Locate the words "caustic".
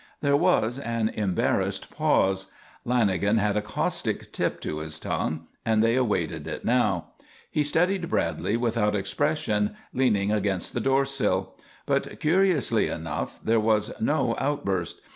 3.61-4.31